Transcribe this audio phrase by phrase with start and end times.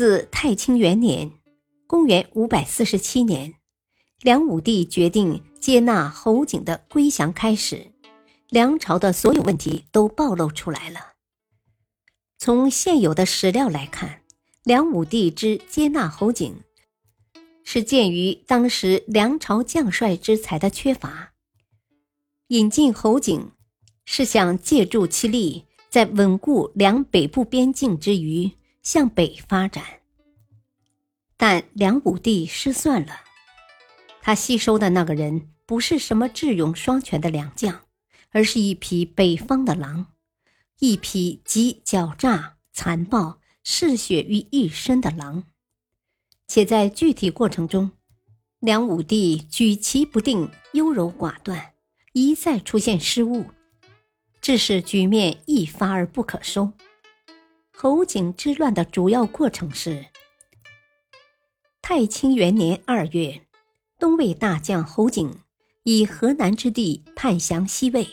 [0.00, 1.30] 自太清元年
[1.86, 3.52] （公元五百四十七年），
[4.22, 7.92] 梁武帝决定接纳侯景的归降开始，
[8.48, 11.00] 梁朝的所有问题都暴露出来了。
[12.38, 14.22] 从现有的史料来看，
[14.64, 16.62] 梁武帝之接纳侯景，
[17.62, 21.34] 是鉴于当时梁朝将帅之才的缺乏，
[22.46, 23.50] 引进侯景，
[24.06, 28.50] 是想借助其力，在稳固梁北部边境之余。
[28.82, 29.84] 向北发展，
[31.36, 33.20] 但梁武帝失算了。
[34.22, 37.82] 他吸收的那个人不是什么智勇双全的良将，
[38.30, 40.06] 而是一匹北方的狼，
[40.78, 45.44] 一匹集狡诈、残暴、嗜血于一身的狼。
[46.46, 47.92] 且在具体过程中，
[48.58, 51.74] 梁武帝举棋不定、优柔寡断，
[52.12, 53.46] 一再出现失误，
[54.40, 56.72] 致使局面一发而不可收。
[57.82, 60.04] 侯景之乱的主要过程是：
[61.80, 63.40] 太清元年二月，
[63.98, 65.40] 东魏大将侯景
[65.84, 68.06] 以河南之地叛降西魏，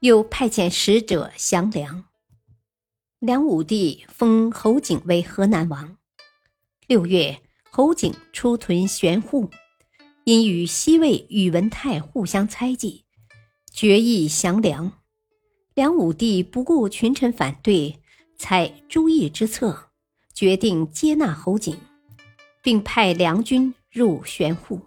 [0.00, 2.06] 又派遣使者降梁。
[3.18, 5.98] 梁武帝封侯景为河南王。
[6.86, 9.50] 六月，侯景出屯玄户，
[10.24, 13.04] 因与西魏宇文泰互相猜忌，
[13.70, 14.90] 决意降梁。
[15.74, 18.00] 梁武帝不顾群臣反对。
[18.38, 19.90] 采朱毅之策，
[20.34, 21.76] 决定接纳侯景，
[22.62, 24.80] 并派梁军入玄户。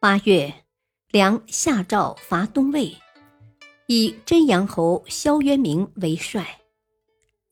[0.00, 0.64] 八月，
[1.10, 2.96] 梁下诏伐东魏，
[3.86, 6.60] 以真阳侯萧渊明为帅。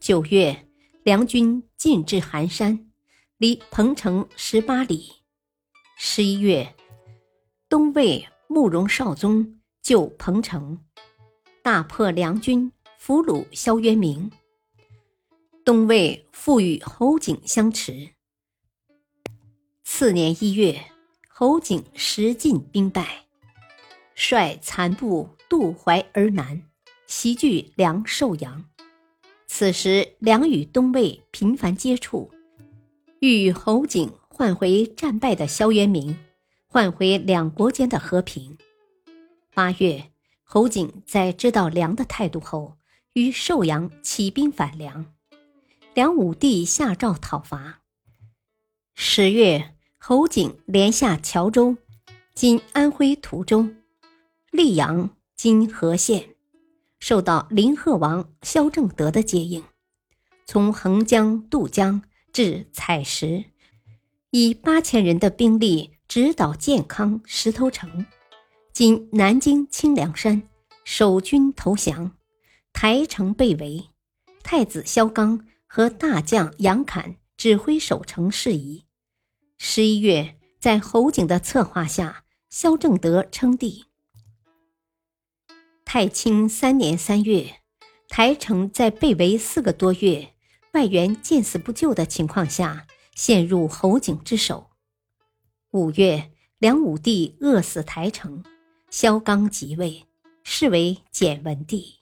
[0.00, 0.68] 九月，
[1.04, 2.90] 梁军进至寒山，
[3.38, 5.12] 离彭城十八里。
[5.96, 6.74] 十一月，
[7.68, 10.84] 东魏慕容绍宗救彭城，
[11.62, 14.30] 大破梁军，俘虏萧渊明。
[15.66, 18.10] 东魏复与侯景相持。
[19.82, 20.80] 次年一月，
[21.28, 23.24] 侯景食尽兵败，
[24.14, 26.62] 率残部渡淮而南，
[27.08, 28.64] 袭据梁寿阳。
[29.48, 32.30] 此时，梁与东魏频繁接触，
[33.18, 36.16] 欲与侯景换回战败的萧渊明，
[36.68, 38.56] 换回两国间的和平。
[39.52, 40.12] 八月，
[40.44, 42.76] 侯景在知道梁的态度后，
[43.14, 45.15] 与寿阳起兵反梁。
[45.96, 47.80] 梁武帝下诏讨伐。
[48.92, 51.78] 十月，侯景连下谯州
[52.36, 53.66] （今安徽涂州）、
[54.52, 56.34] 溧阳（今和县），
[57.00, 59.64] 受到林贺王萧正德的接应，
[60.44, 63.46] 从横江渡江至采石，
[64.28, 68.04] 以八千人的兵力直捣建康石头城
[68.70, 70.42] （今南京清凉山），
[70.84, 72.12] 守军投降，
[72.74, 73.88] 台城被围，
[74.42, 75.42] 太子萧纲。
[75.76, 78.86] 和大将杨侃指挥守城事宜。
[79.58, 83.84] 十一月，在侯景的策划下，萧正德称帝。
[85.84, 87.60] 太清三年三月，
[88.08, 90.32] 台城在被围四个多月、
[90.72, 94.70] 外援见死不救的情况下，陷入侯景之手。
[95.72, 98.42] 五月，梁武帝饿死台城，
[98.88, 100.06] 萧纲即位，
[100.42, 101.96] 是为简文帝。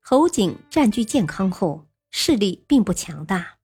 [0.00, 1.88] 侯景占据建康后。
[2.10, 3.58] 势力并不强大，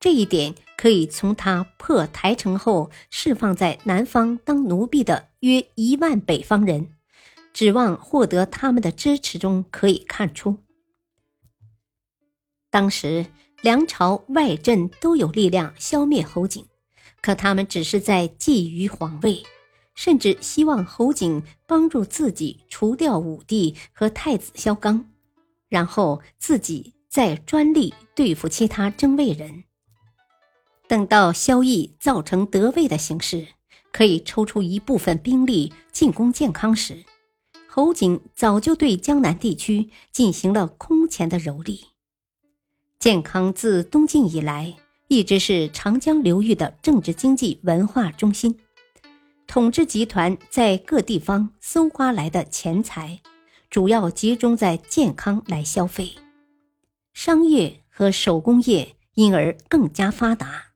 [0.00, 6.94] 这一点可以从他破台城后释放在南方当奴婢的约一万北方人，
[7.52, 10.58] 指望获得他们的支持中可以看出。
[12.70, 13.26] 当时
[13.60, 16.66] 梁朝外镇都有力量消灭侯景，
[17.20, 19.44] 可他们只是在觊觎皇位，
[19.94, 25.08] 甚至希望侯景帮助自己除掉武帝和太子萧纲，
[25.68, 26.94] 然后自己。
[27.12, 29.64] 再专利对付其他争位人。
[30.88, 33.48] 等到萧绎造成得位的形势，
[33.92, 37.04] 可以抽出一部分兵力进攻建康时，
[37.68, 41.80] 侯景早就对江南地区进行了空前的蹂躏。
[42.98, 44.74] 建康自东晋以来，
[45.08, 48.58] 一直是长江流域的政治、经济、文化中心，
[49.46, 53.20] 统治集团在各地方搜刮来的钱财，
[53.68, 56.14] 主要集中在建康来消费。
[57.12, 60.72] 商业和手工业因而更加发达。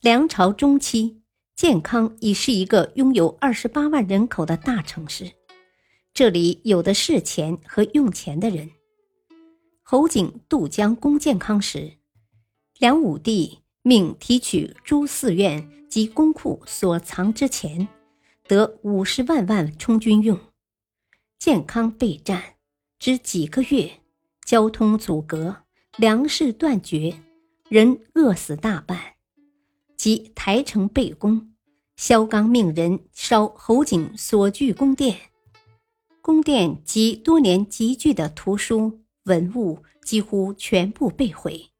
[0.00, 1.22] 梁朝中期，
[1.54, 5.32] 建康已是一个拥有二十八万人口的大城市，
[6.14, 8.70] 这里有的是钱和用钱的人。
[9.82, 11.98] 侯景渡江攻建康时，
[12.78, 17.88] 梁武帝命提取诸寺院及公库所藏之钱，
[18.46, 20.38] 得五十万万充军用。
[21.38, 22.56] 建康备战，
[22.98, 24.00] 只几个月，
[24.46, 25.64] 交通阻隔，
[25.96, 27.20] 粮食断绝，
[27.68, 29.16] 人饿死大半。
[29.96, 31.52] 即台城被攻，
[31.96, 35.32] 萧纲命人烧侯景所居宫殿，
[36.22, 41.72] 宫殿及多年积聚的图书文物几乎全部被毁，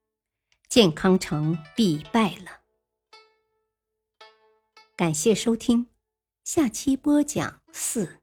[0.68, 2.62] 建康城必败了。
[4.96, 5.86] 感谢收听，
[6.42, 8.18] 下期播讲四。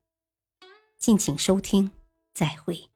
[0.97, 1.91] 敬请收听，
[2.33, 2.92] 再会。